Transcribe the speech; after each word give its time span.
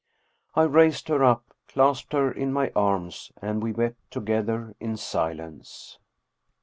I 0.55 0.63
raised 0.63 1.09
her 1.09 1.23
up, 1.23 1.53
clasped 1.67 2.13
her 2.13 2.31
in 2.31 2.51
my 2.51 2.71
arms 2.75 3.31
and 3.39 3.61
we 3.61 3.71
wept 3.71 3.99
together 4.09 4.73
in 4.79 4.97
silence. 4.97 5.99